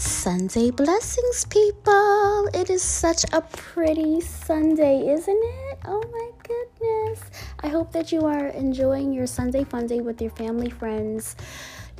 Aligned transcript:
Sunday 0.00 0.70
blessings, 0.70 1.44
people. 1.50 2.48
It 2.54 2.70
is 2.70 2.80
such 2.80 3.22
a 3.34 3.42
pretty 3.42 4.22
Sunday, 4.22 5.06
isn't 5.10 5.42
it? 5.42 5.78
Oh 5.84 6.02
my 6.10 6.30
goodness. 6.42 7.30
I 7.62 7.68
hope 7.68 7.92
that 7.92 8.10
you 8.10 8.22
are 8.22 8.46
enjoying 8.46 9.12
your 9.12 9.26
Sunday 9.26 9.62
fun 9.62 9.86
day 9.86 10.00
with 10.00 10.22
your 10.22 10.30
family, 10.30 10.70
friends, 10.70 11.36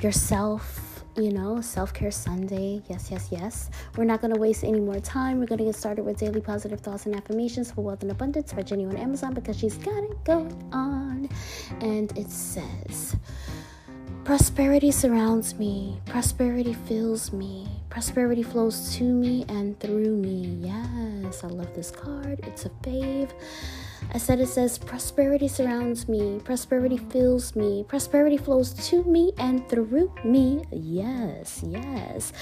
yourself, 0.00 1.04
you 1.14 1.30
know, 1.30 1.60
self 1.60 1.92
care 1.92 2.10
Sunday. 2.10 2.80
Yes, 2.88 3.10
yes, 3.10 3.28
yes. 3.30 3.70
We're 3.98 4.04
not 4.04 4.22
going 4.22 4.32
to 4.32 4.40
waste 4.40 4.64
any 4.64 4.80
more 4.80 4.98
time. 5.00 5.38
We're 5.38 5.46
going 5.46 5.58
to 5.58 5.64
get 5.64 5.74
started 5.74 6.04
with 6.04 6.18
daily 6.18 6.40
positive 6.40 6.80
thoughts 6.80 7.04
and 7.04 7.14
affirmations 7.14 7.70
for 7.70 7.82
wealth 7.82 8.00
and 8.00 8.10
abundance 8.10 8.54
by 8.54 8.62
Jenny 8.62 8.86
on 8.86 8.96
Amazon 8.96 9.34
because 9.34 9.58
she's 9.58 9.76
got 9.76 10.02
it 10.04 10.24
going 10.24 10.70
on. 10.72 11.28
And 11.82 12.16
it 12.16 12.30
says, 12.30 13.16
Prosperity 14.30 14.92
surrounds 14.92 15.58
me, 15.58 16.00
prosperity 16.06 16.72
fills 16.72 17.32
me, 17.32 17.66
prosperity 17.88 18.44
flows 18.44 18.94
to 18.94 19.02
me 19.02 19.44
and 19.48 19.76
through 19.80 20.14
me. 20.14 20.44
Yes, 20.62 21.42
I 21.42 21.48
love 21.48 21.74
this 21.74 21.90
card. 21.90 22.38
It's 22.44 22.64
a 22.64 22.68
fave. 22.84 23.32
I 24.14 24.18
said 24.18 24.38
it 24.38 24.46
says, 24.46 24.78
Prosperity 24.78 25.48
surrounds 25.48 26.08
me, 26.08 26.40
prosperity 26.44 26.98
fills 26.98 27.56
me, 27.56 27.84
prosperity 27.88 28.36
flows 28.36 28.72
to 28.90 29.02
me 29.02 29.32
and 29.36 29.68
through 29.68 30.12
me. 30.24 30.62
Yes, 30.70 31.64
yes. 31.66 32.32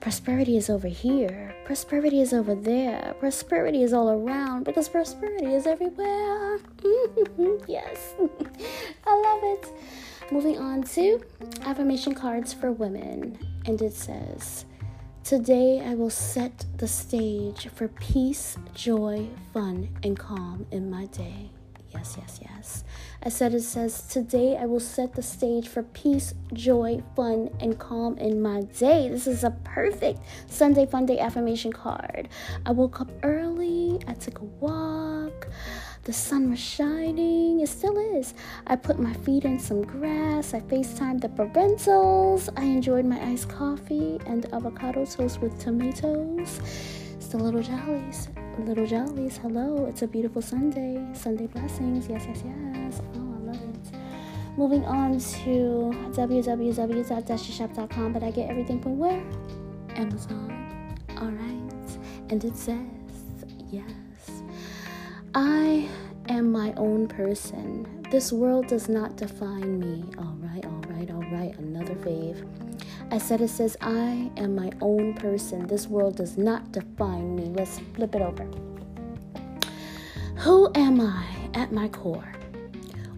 Prosperity 0.00 0.56
is 0.56 0.70
over 0.70 0.88
here, 0.88 1.54
prosperity 1.66 2.22
is 2.22 2.32
over 2.32 2.54
there, 2.54 3.14
prosperity 3.20 3.82
is 3.82 3.92
all 3.92 4.08
around 4.08 4.64
because 4.64 4.88
prosperity 4.88 5.52
is 5.54 5.66
everywhere. 5.66 6.58
yes, 7.68 8.14
I 9.06 9.14
love 9.14 9.40
it. 9.42 9.68
Moving 10.34 10.58
on 10.58 10.82
to 10.82 11.20
affirmation 11.62 12.12
cards 12.12 12.52
for 12.52 12.72
women, 12.72 13.38
and 13.66 13.80
it 13.80 13.92
says, 13.94 14.64
Today 15.22 15.80
I 15.80 15.94
will 15.94 16.10
set 16.10 16.64
the 16.76 16.88
stage 16.88 17.68
for 17.68 17.86
peace, 17.86 18.58
joy, 18.74 19.28
fun, 19.52 19.96
and 20.02 20.18
calm 20.18 20.66
in 20.72 20.90
my 20.90 21.06
day. 21.06 21.50
Yes, 21.92 22.16
yes, 22.18 22.40
yes. 22.42 22.84
I 23.22 23.28
said 23.28 23.54
it 23.54 23.62
says, 23.62 24.08
Today 24.08 24.56
I 24.56 24.66
will 24.66 24.80
set 24.80 25.14
the 25.14 25.22
stage 25.22 25.68
for 25.68 25.84
peace, 25.84 26.34
joy, 26.52 27.00
fun, 27.14 27.50
and 27.60 27.78
calm 27.78 28.18
in 28.18 28.42
my 28.42 28.62
day. 28.76 29.08
This 29.08 29.28
is 29.28 29.44
a 29.44 29.52
perfect 29.62 30.18
Sunday 30.48 30.84
Fun 30.84 31.06
Day 31.06 31.20
affirmation 31.20 31.72
card. 31.72 32.28
I 32.66 32.72
woke 32.72 33.00
up 33.00 33.12
early, 33.22 34.00
I 34.08 34.14
took 34.14 34.40
a 34.40 34.44
walk. 34.44 35.03
The 36.04 36.12
sun 36.12 36.50
was 36.50 36.58
shining. 36.58 37.60
It 37.60 37.68
still 37.70 37.96
is. 37.96 38.34
I 38.66 38.76
put 38.76 38.98
my 38.98 39.14
feet 39.14 39.46
in 39.46 39.58
some 39.58 39.80
grass. 39.82 40.52
I 40.52 40.60
FaceTimed 40.60 41.22
the 41.22 41.28
parentals. 41.28 42.50
I 42.58 42.64
enjoyed 42.64 43.06
my 43.06 43.18
iced 43.24 43.48
coffee 43.48 44.20
and 44.26 44.44
avocado 44.52 45.06
toast 45.06 45.40
with 45.40 45.58
tomatoes. 45.58 46.60
It's 47.14 47.28
the 47.28 47.38
little 47.38 47.62
jollies. 47.62 48.28
Little 48.58 48.84
jollies. 48.86 49.38
Hello. 49.38 49.86
It's 49.86 50.02
a 50.02 50.06
beautiful 50.06 50.42
Sunday. 50.42 51.02
Sunday 51.14 51.46
blessings. 51.46 52.06
Yes, 52.06 52.26
yes, 52.28 52.42
yes. 52.44 53.00
Oh, 53.14 53.34
I 53.36 53.38
love 53.38 53.62
it. 53.62 53.94
Moving 54.58 54.84
on 54.84 55.12
to 55.12 55.90
www.dashishop.com, 56.12 58.12
but 58.12 58.22
I 58.22 58.30
get 58.30 58.50
everything 58.50 58.78
from 58.82 58.98
where? 58.98 59.24
Amazon. 59.96 60.98
All 61.16 61.30
right. 61.30 61.98
And 62.28 62.44
it 62.44 62.58
says, 62.58 62.76
yes. 63.70 63.90
I 65.36 65.88
am 66.28 66.52
my 66.52 66.72
own 66.76 67.08
person. 67.08 68.06
This 68.08 68.32
world 68.32 68.68
does 68.68 68.88
not 68.88 69.16
define 69.16 69.80
me. 69.80 70.04
All 70.16 70.36
right, 70.38 70.64
all 70.64 70.82
right, 70.88 71.10
all 71.10 71.24
right. 71.32 71.58
Another 71.58 71.96
fave. 71.96 72.46
I 73.10 73.18
said 73.18 73.40
it 73.40 73.48
says, 73.48 73.76
I 73.80 74.30
am 74.36 74.54
my 74.54 74.70
own 74.80 75.14
person. 75.14 75.66
This 75.66 75.88
world 75.88 76.16
does 76.16 76.38
not 76.38 76.70
define 76.70 77.34
me. 77.34 77.46
Let's 77.46 77.80
flip 77.94 78.14
it 78.14 78.22
over. 78.22 78.48
Who 80.36 80.70
am 80.76 81.00
I 81.00 81.26
at 81.54 81.72
my 81.72 81.88
core? 81.88 82.32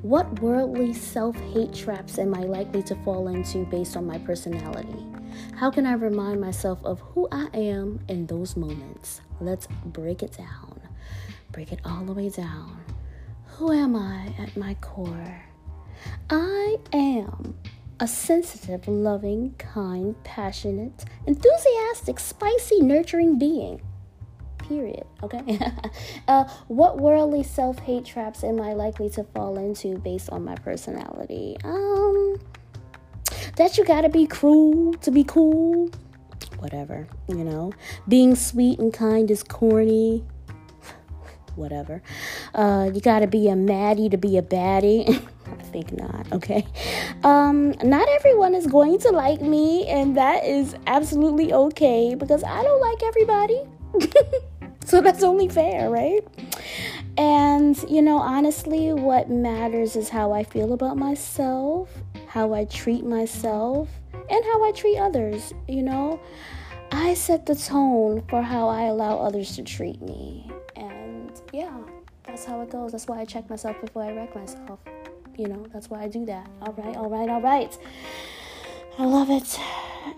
What 0.00 0.40
worldly 0.40 0.94
self 0.94 1.36
hate 1.52 1.74
traps 1.74 2.18
am 2.18 2.34
I 2.34 2.44
likely 2.44 2.82
to 2.84 2.94
fall 3.04 3.28
into 3.28 3.66
based 3.66 3.94
on 3.94 4.06
my 4.06 4.16
personality? 4.16 5.04
How 5.54 5.70
can 5.70 5.84
I 5.84 5.92
remind 5.92 6.40
myself 6.40 6.82
of 6.82 7.00
who 7.00 7.28
I 7.30 7.48
am 7.52 8.00
in 8.08 8.24
those 8.26 8.56
moments? 8.56 9.20
Let's 9.38 9.68
break 9.84 10.22
it 10.22 10.32
down 10.32 10.65
break 11.56 11.72
it 11.72 11.80
all 11.86 12.04
the 12.04 12.12
way 12.12 12.28
down. 12.28 12.78
Who 13.46 13.72
am 13.72 13.96
I 13.96 14.30
at 14.38 14.54
my 14.58 14.74
core? 14.82 15.42
I 16.28 16.76
am 16.92 17.56
a 17.98 18.06
sensitive, 18.06 18.86
loving, 18.86 19.54
kind, 19.56 20.22
passionate, 20.22 21.06
enthusiastic, 21.26 22.20
spicy, 22.20 22.82
nurturing 22.82 23.38
being. 23.38 23.80
Period. 24.58 25.06
Okay. 25.22 25.58
uh, 26.28 26.44
what 26.68 26.98
worldly 26.98 27.42
self 27.42 27.78
hate 27.78 28.04
traps 28.04 28.44
am 28.44 28.60
I 28.60 28.74
likely 28.74 29.08
to 29.08 29.24
fall 29.24 29.56
into 29.56 29.96
based 29.96 30.28
on 30.28 30.44
my 30.44 30.56
personality? 30.56 31.56
Um, 31.64 32.36
that 33.56 33.78
you 33.78 33.84
gotta 33.86 34.10
be 34.10 34.26
cruel 34.26 34.92
to 34.92 35.10
be 35.10 35.24
cool. 35.24 35.90
Whatever, 36.58 37.08
you 37.28 37.44
know. 37.44 37.72
Being 38.06 38.34
sweet 38.34 38.78
and 38.78 38.92
kind 38.92 39.30
is 39.30 39.42
corny 39.42 40.22
whatever. 41.56 42.02
Uh, 42.54 42.90
you 42.92 43.00
got 43.00 43.20
to 43.20 43.26
be 43.26 43.48
a 43.48 43.56
maddie 43.56 44.08
to 44.08 44.16
be 44.16 44.36
a 44.38 44.42
baddie. 44.42 45.08
I 45.46 45.62
think 45.62 45.92
not, 45.92 46.30
okay? 46.32 46.66
Um, 47.22 47.72
not 47.82 48.08
everyone 48.08 48.54
is 48.54 48.66
going 48.66 48.98
to 49.00 49.10
like 49.10 49.40
me, 49.40 49.86
and 49.86 50.16
that 50.16 50.44
is 50.44 50.74
absolutely 50.86 51.52
okay 51.52 52.14
because 52.14 52.42
I 52.42 52.62
don't 52.62 52.80
like 52.80 53.02
everybody. 53.02 53.62
so 54.84 55.00
that's 55.00 55.22
only 55.22 55.48
fair, 55.48 55.90
right? 55.90 56.26
And, 57.16 57.76
you 57.88 58.02
know, 58.02 58.18
honestly, 58.18 58.92
what 58.92 59.30
matters 59.30 59.96
is 59.96 60.08
how 60.08 60.32
I 60.32 60.42
feel 60.42 60.72
about 60.72 60.96
myself, 60.96 61.90
how 62.26 62.52
I 62.52 62.64
treat 62.64 63.04
myself, 63.04 63.88
and 64.12 64.44
how 64.44 64.64
I 64.64 64.72
treat 64.72 64.98
others, 64.98 65.52
you 65.68 65.82
know? 65.82 66.20
I 66.92 67.14
set 67.14 67.46
the 67.46 67.54
tone 67.54 68.22
for 68.28 68.42
how 68.42 68.68
I 68.68 68.82
allow 68.82 69.18
others 69.18 69.56
to 69.56 69.62
treat 69.62 70.00
me 70.02 70.50
yeah, 71.52 71.76
that's 72.24 72.44
how 72.44 72.60
it 72.62 72.70
goes. 72.70 72.92
That's 72.92 73.06
why 73.06 73.20
I 73.20 73.24
check 73.24 73.48
myself 73.48 73.80
before 73.80 74.02
I 74.02 74.12
wreck 74.12 74.34
myself. 74.34 74.80
You 75.36 75.48
know, 75.48 75.66
that's 75.72 75.90
why 75.90 76.02
I 76.02 76.08
do 76.08 76.24
that. 76.26 76.48
All 76.62 76.72
right, 76.72 76.96
all 76.96 77.10
right, 77.10 77.28
all 77.28 77.40
right. 77.40 77.78
I 78.98 79.04
love 79.04 79.28
it. 79.30 79.58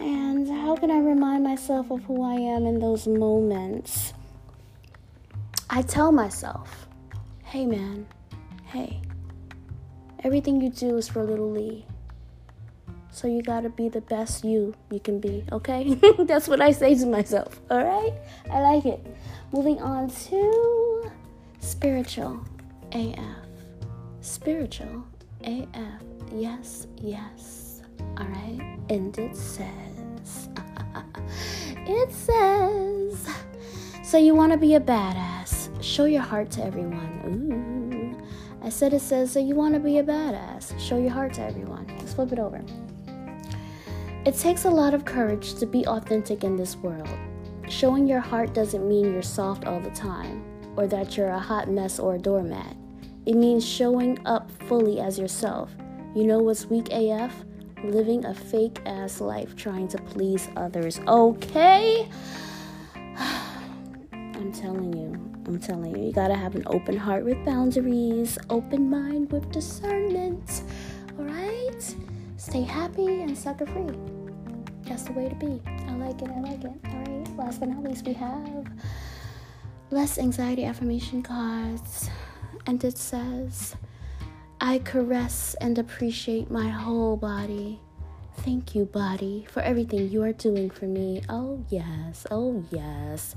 And 0.00 0.48
how 0.48 0.76
can 0.76 0.90
I 0.90 0.98
remind 0.98 1.42
myself 1.42 1.90
of 1.90 2.04
who 2.04 2.22
I 2.22 2.34
am 2.34 2.66
in 2.66 2.78
those 2.78 3.06
moments? 3.08 4.12
I 5.68 5.82
tell 5.82 6.12
myself, 6.12 6.86
hey 7.44 7.66
man, 7.66 8.06
hey, 8.66 9.00
everything 10.22 10.60
you 10.60 10.70
do 10.70 10.96
is 10.96 11.08
for 11.08 11.24
little 11.24 11.50
Lee. 11.50 11.84
So 13.10 13.26
you 13.26 13.42
gotta 13.42 13.68
be 13.68 13.88
the 13.88 14.00
best 14.00 14.44
you 14.44 14.74
you 14.90 15.00
can 15.00 15.20
be, 15.20 15.44
okay? 15.50 15.94
That's 16.18 16.46
what 16.46 16.60
I 16.60 16.70
say 16.72 16.94
to 16.94 17.06
myself, 17.06 17.60
alright? 17.70 18.14
I 18.50 18.60
like 18.60 18.86
it. 18.86 19.04
Moving 19.52 19.80
on 19.80 20.10
to 20.10 20.89
spiritual 21.60 22.40
AF. 22.92 23.18
Spiritual 24.20 25.04
AF. 25.44 26.02
Yes, 26.32 26.86
yes. 27.00 27.82
Alright? 28.18 28.60
And 28.88 29.16
it 29.18 29.36
says, 29.36 30.48
it 31.86 32.12
says, 32.12 33.28
so 34.02 34.18
you 34.18 34.34
wanna 34.34 34.56
be 34.56 34.74
a 34.74 34.80
badass. 34.80 35.70
Show 35.82 36.06
your 36.06 36.22
heart 36.22 36.50
to 36.52 36.64
everyone. 36.64 37.20
Ooh. 37.26 38.66
I 38.66 38.68
said 38.68 38.92
it 38.92 39.00
says, 39.00 39.30
so 39.30 39.38
you 39.38 39.54
wanna 39.54 39.80
be 39.80 39.98
a 39.98 40.04
badass. 40.04 40.78
Show 40.78 40.98
your 40.98 41.10
heart 41.10 41.34
to 41.34 41.42
everyone. 41.42 41.86
Let's 41.98 42.14
flip 42.14 42.32
it 42.32 42.38
over. 42.38 42.62
It 44.26 44.36
takes 44.36 44.64
a 44.64 44.70
lot 44.70 44.92
of 44.92 45.04
courage 45.04 45.54
to 45.54 45.66
be 45.66 45.86
authentic 45.86 46.44
in 46.44 46.56
this 46.56 46.76
world. 46.76 47.08
Showing 47.68 48.06
your 48.06 48.20
heart 48.20 48.52
doesn't 48.52 48.86
mean 48.86 49.12
you're 49.12 49.22
soft 49.22 49.64
all 49.64 49.80
the 49.80 49.90
time 49.90 50.49
or 50.80 50.86
that 50.86 51.14
you're 51.14 51.28
a 51.28 51.38
hot 51.38 51.68
mess 51.68 51.98
or 51.98 52.14
a 52.14 52.18
doormat. 52.18 52.74
It 53.26 53.34
means 53.34 53.68
showing 53.68 54.18
up 54.24 54.50
fully 54.66 54.98
as 54.98 55.18
yourself. 55.18 55.70
You 56.14 56.24
know 56.24 56.38
what's 56.38 56.64
weak 56.64 56.88
AF? 56.90 57.34
Living 57.84 58.24
a 58.24 58.32
fake 58.32 58.80
ass 58.86 59.20
life 59.20 59.54
trying 59.56 59.88
to 59.88 59.98
please 59.98 60.48
others. 60.56 60.98
Okay? 61.06 62.08
I'm 64.12 64.52
telling 64.52 64.94
you, 64.94 65.12
I'm 65.46 65.60
telling 65.60 65.94
you, 65.94 66.06
you 66.06 66.12
gotta 66.14 66.34
have 66.34 66.54
an 66.54 66.62
open 66.66 66.96
heart 66.96 67.26
with 67.26 67.44
boundaries, 67.44 68.38
open 68.48 68.88
mind 68.88 69.30
with 69.30 69.52
discernment. 69.52 70.62
Alright? 71.18 71.94
Stay 72.38 72.62
happy 72.62 73.20
and 73.20 73.36
sucker 73.36 73.66
free. 73.66 73.98
That's 74.84 75.02
the 75.02 75.12
way 75.12 75.28
to 75.28 75.34
be. 75.34 75.60
I 75.88 75.94
like 75.96 76.22
it, 76.22 76.30
I 76.30 76.40
like 76.40 76.64
it. 76.64 76.72
Alright, 76.86 77.36
last 77.36 77.60
but 77.60 77.68
not 77.68 77.82
least, 77.82 78.06
we 78.06 78.14
have 78.14 78.66
less 79.90 80.18
anxiety 80.18 80.64
affirmation 80.64 81.22
cards. 81.22 82.08
And 82.66 82.82
it 82.84 82.96
says, 82.98 83.76
I 84.60 84.78
caress 84.78 85.54
and 85.60 85.78
appreciate 85.78 86.50
my 86.50 86.68
whole 86.68 87.16
body. 87.16 87.80
Thank 88.38 88.74
you, 88.74 88.84
body, 88.86 89.46
for 89.50 89.60
everything 89.60 90.08
you 90.08 90.22
are 90.22 90.32
doing 90.32 90.70
for 90.70 90.86
me. 90.86 91.22
Oh, 91.28 91.64
yes. 91.68 92.26
Oh, 92.30 92.64
yes. 92.70 93.34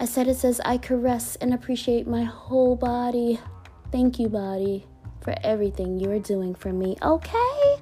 I 0.00 0.06
said 0.06 0.26
it 0.26 0.36
says, 0.36 0.60
I 0.64 0.78
caress 0.78 1.36
and 1.36 1.54
appreciate 1.54 2.06
my 2.06 2.24
whole 2.24 2.74
body. 2.74 3.38
Thank 3.92 4.18
you, 4.18 4.28
body, 4.28 4.86
for 5.20 5.34
everything 5.42 6.00
you 6.00 6.10
are 6.10 6.18
doing 6.18 6.54
for 6.54 6.72
me. 6.72 6.96
Okay? 7.00 7.76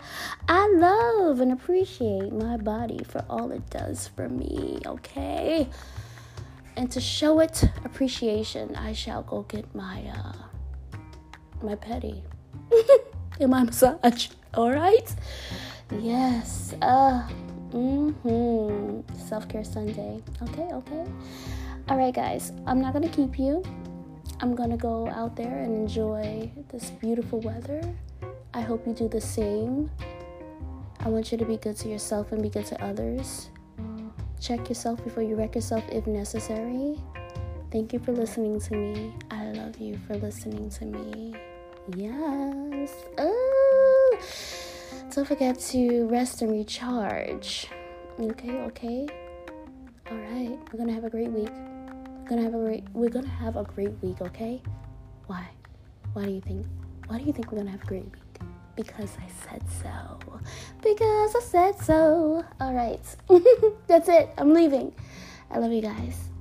I 0.48 0.74
love 0.76 1.40
and 1.40 1.52
appreciate 1.52 2.32
my 2.32 2.58
body 2.58 3.02
for 3.04 3.24
all 3.30 3.50
it 3.50 3.70
does 3.70 4.08
for 4.08 4.28
me. 4.28 4.80
Okay? 4.84 5.68
And 6.76 6.90
to 6.90 7.00
show 7.00 7.40
it 7.40 7.64
appreciation, 7.84 8.76
I 8.76 8.92
shall 8.92 9.22
go 9.22 9.42
get 9.42 9.74
my 9.74 10.04
uh 10.08 10.32
my 11.62 11.74
petty 11.74 12.22
in 13.40 13.50
my 13.50 13.62
massage. 13.62 14.28
All 14.54 14.70
right? 14.70 15.14
Yes. 16.00 16.74
Uh 16.80 17.28
mm-hmm. 17.70 19.00
Self-care 19.16 19.64
Sunday. 19.64 20.22
Okay, 20.42 20.68
okay. 20.72 21.04
All 21.88 21.98
right, 21.98 22.14
guys. 22.14 22.52
I'm 22.66 22.80
not 22.80 22.92
to 23.08 23.14
keep 23.14 23.38
you. 23.38 23.62
I'm 24.40 24.56
to 24.70 24.76
go 24.76 25.08
out 25.08 25.36
there 25.36 25.58
and 25.58 25.74
enjoy 25.74 26.50
this 26.70 26.90
beautiful 26.90 27.40
weather. 27.40 27.82
I 28.54 28.60
hope 28.60 28.86
you 28.86 28.92
do 28.92 29.08
the 29.08 29.20
same. 29.20 29.90
I 31.00 31.08
want 31.08 31.32
you 31.32 31.38
to 31.38 31.44
be 31.44 31.56
good 31.56 31.76
to 31.78 31.88
yourself 31.88 32.32
and 32.32 32.42
be 32.42 32.48
good 32.48 32.66
to 32.66 32.84
others. 32.84 33.50
Check 34.42 34.68
yourself 34.68 35.04
before 35.04 35.22
you 35.22 35.36
wreck 35.36 35.54
yourself 35.54 35.84
if 35.92 36.04
necessary. 36.08 36.98
Thank 37.70 37.92
you 37.92 38.00
for 38.00 38.10
listening 38.10 38.58
to 38.62 38.74
me. 38.74 39.14
I 39.30 39.52
love 39.52 39.78
you 39.78 39.96
for 40.08 40.16
listening 40.16 40.68
to 40.68 40.84
me. 40.84 41.32
Yes. 41.96 42.92
Oh. 43.18 44.18
Don't 45.14 45.28
forget 45.28 45.60
to 45.70 46.08
rest 46.08 46.42
and 46.42 46.50
recharge. 46.50 47.68
Okay, 48.18 48.50
okay. 48.62 49.06
All 50.10 50.16
right. 50.16 50.58
We're 50.72 50.78
gonna 50.78 50.92
have 50.92 51.04
a 51.04 51.10
great 51.10 51.30
week. 51.30 51.52
We're 51.52 52.28
gonna 52.28 52.42
have 52.42 52.54
a 52.54 52.58
great. 52.58 52.84
We're 52.94 53.10
gonna 53.10 53.28
have 53.28 53.54
a 53.54 53.62
great 53.62 53.94
week. 54.02 54.20
Okay. 54.22 54.60
Why? 55.28 55.46
Why 56.14 56.24
do 56.24 56.32
you 56.32 56.40
think? 56.40 56.66
Why 57.06 57.18
do 57.18 57.24
you 57.26 57.32
think 57.32 57.52
we're 57.52 57.58
gonna 57.58 57.70
have 57.70 57.84
a 57.84 57.86
great 57.86 58.04
week? 58.06 58.31
Because 58.76 59.16
I 59.18 59.28
said 59.48 59.62
so. 59.82 60.40
Because 60.82 61.34
I 61.34 61.40
said 61.40 61.78
so. 61.80 62.44
All 62.60 62.74
right. 62.74 63.00
That's 63.86 64.08
it. 64.08 64.30
I'm 64.38 64.52
leaving. 64.54 64.92
I 65.50 65.58
love 65.58 65.72
you 65.72 65.82
guys. 65.82 66.31